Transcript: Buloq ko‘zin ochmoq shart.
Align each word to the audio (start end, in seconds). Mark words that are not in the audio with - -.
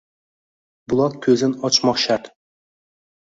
Buloq 0.93 1.17
ko‘zin 1.27 1.53
ochmoq 1.69 2.01
shart. 2.05 2.31